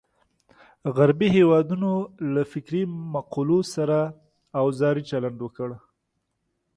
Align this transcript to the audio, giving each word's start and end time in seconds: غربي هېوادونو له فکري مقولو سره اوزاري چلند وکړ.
غربي 0.95 1.27
هېوادونو 1.37 1.91
له 2.33 2.41
فکري 2.51 2.81
مقولو 3.13 3.59
سره 3.73 3.97
اوزاري 4.61 5.03
چلند 5.09 5.37
وکړ. 5.41 5.69